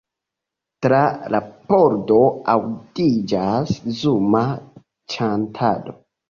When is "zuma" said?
3.99-4.43